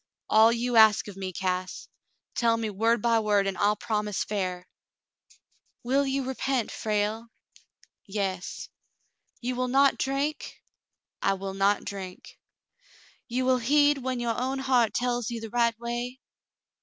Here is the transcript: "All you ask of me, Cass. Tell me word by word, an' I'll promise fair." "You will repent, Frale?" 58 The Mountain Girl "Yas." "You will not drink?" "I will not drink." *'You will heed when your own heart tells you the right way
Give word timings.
"All 0.31 0.51
you 0.51 0.77
ask 0.77 1.07
of 1.07 1.15
me, 1.15 1.31
Cass. 1.31 1.87
Tell 2.33 2.57
me 2.57 2.71
word 2.71 3.03
by 3.03 3.19
word, 3.19 3.45
an' 3.45 3.55
I'll 3.55 3.75
promise 3.75 4.23
fair." 4.23 4.67
"You 5.83 5.83
will 5.83 6.23
repent, 6.25 6.71
Frale?" 6.71 7.27
58 8.07 8.13
The 8.13 8.19
Mountain 8.19 8.29
Girl 8.29 8.35
"Yas." 8.35 8.69
"You 9.41 9.55
will 9.57 9.67
not 9.67 9.97
drink?" 9.99 10.63
"I 11.21 11.33
will 11.35 11.53
not 11.53 11.85
drink." 11.85 12.39
*'You 13.27 13.45
will 13.45 13.59
heed 13.59 13.99
when 13.99 14.19
your 14.19 14.41
own 14.41 14.57
heart 14.57 14.95
tells 14.95 15.29
you 15.29 15.39
the 15.39 15.51
right 15.51 15.77
way 15.79 16.19